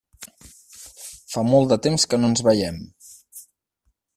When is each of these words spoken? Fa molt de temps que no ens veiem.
Fa 1.33 1.43
molt 1.49 1.71
de 1.73 1.79
temps 1.89 2.07
que 2.13 2.19
no 2.23 2.31
ens 2.33 2.43
veiem. 2.51 2.81